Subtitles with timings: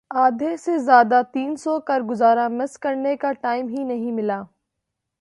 [0.11, 4.41] آدھے سے زیادہ دن سو کر گزارا مس کرنے کا ٹائم ہی نہیں ملا